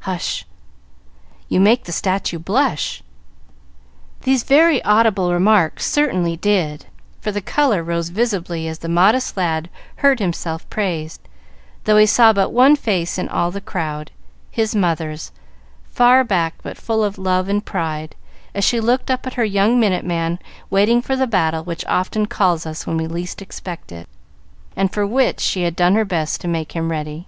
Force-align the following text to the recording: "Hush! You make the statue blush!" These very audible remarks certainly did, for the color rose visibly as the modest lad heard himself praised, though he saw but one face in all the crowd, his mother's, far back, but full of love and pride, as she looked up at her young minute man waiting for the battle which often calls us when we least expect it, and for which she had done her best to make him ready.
"Hush! 0.00 0.44
You 1.48 1.60
make 1.60 1.84
the 1.84 1.92
statue 1.92 2.38
blush!" 2.38 3.02
These 4.20 4.42
very 4.42 4.84
audible 4.84 5.32
remarks 5.32 5.86
certainly 5.86 6.36
did, 6.36 6.84
for 7.22 7.32
the 7.32 7.40
color 7.40 7.82
rose 7.82 8.10
visibly 8.10 8.68
as 8.68 8.80
the 8.80 8.88
modest 8.90 9.38
lad 9.38 9.70
heard 10.04 10.18
himself 10.18 10.68
praised, 10.68 11.22
though 11.84 11.96
he 11.96 12.04
saw 12.04 12.34
but 12.34 12.52
one 12.52 12.76
face 12.76 13.16
in 13.16 13.30
all 13.30 13.50
the 13.50 13.62
crowd, 13.62 14.10
his 14.50 14.74
mother's, 14.74 15.32
far 15.90 16.22
back, 16.22 16.56
but 16.62 16.76
full 16.76 17.02
of 17.02 17.16
love 17.16 17.48
and 17.48 17.64
pride, 17.64 18.14
as 18.54 18.64
she 18.64 18.80
looked 18.80 19.10
up 19.10 19.26
at 19.26 19.32
her 19.40 19.44
young 19.46 19.80
minute 19.80 20.04
man 20.04 20.38
waiting 20.68 21.00
for 21.00 21.16
the 21.16 21.26
battle 21.26 21.64
which 21.64 21.86
often 21.86 22.26
calls 22.26 22.66
us 22.66 22.86
when 22.86 22.98
we 22.98 23.06
least 23.06 23.40
expect 23.40 23.90
it, 23.90 24.06
and 24.76 24.92
for 24.92 25.06
which 25.06 25.40
she 25.40 25.62
had 25.62 25.74
done 25.74 25.94
her 25.94 26.04
best 26.04 26.42
to 26.42 26.46
make 26.46 26.72
him 26.72 26.90
ready. 26.90 27.26